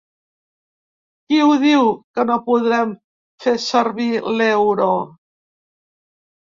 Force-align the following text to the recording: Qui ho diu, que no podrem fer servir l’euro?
Qui 1.31 1.41
ho 1.47 1.49
diu, 1.65 1.91
que 2.19 2.25
no 2.31 2.39
podrem 2.49 2.97
fer 3.47 3.55
servir 3.69 4.11
l’euro? 4.41 4.91